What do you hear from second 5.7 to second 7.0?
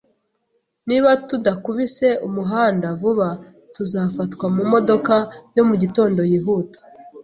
gitondo yihuta